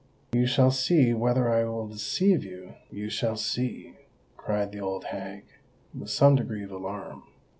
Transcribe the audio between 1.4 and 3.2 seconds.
I will deceive you—you